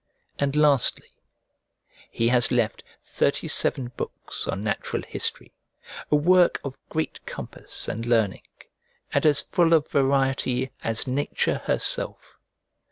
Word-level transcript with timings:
And 0.39 0.55
lastly 0.55 1.09
he 2.09 2.29
has 2.29 2.49
left 2.51 2.83
thirty 3.03 3.47
seven 3.47 3.91
books 3.95 4.47
on 4.47 4.63
Natural 4.63 5.03
History, 5.07 5.53
a 6.11 6.15
work 6.15 6.59
of 6.63 6.79
great 6.89 7.23
compass 7.27 7.87
and 7.87 8.03
learning, 8.07 8.41
and 9.13 9.23
as 9.27 9.41
full 9.41 9.73
of 9.73 9.87
variety 9.91 10.71
as 10.83 11.05
nature 11.05 11.59
herself. 11.65 12.39